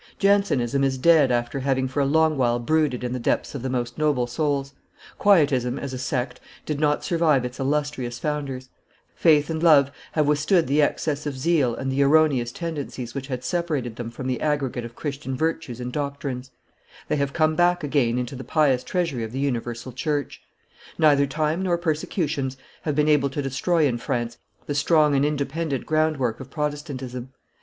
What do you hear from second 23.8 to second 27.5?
in France the strong and independent groundwork of Protestantism.